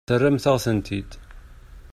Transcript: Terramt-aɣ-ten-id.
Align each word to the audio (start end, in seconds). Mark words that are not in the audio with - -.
Terramt-aɣ-ten-id. 0.07 1.11